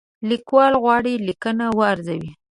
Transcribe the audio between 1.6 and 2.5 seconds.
وارزوي.